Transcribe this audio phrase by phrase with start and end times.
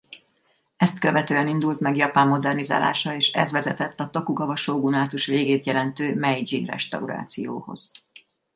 [0.77, 7.91] Ezt követően indult meg Japán modernizálása és ez vezetett a Tokugava-sógunátus végét jelentő Meidzsi-restaurációhoz.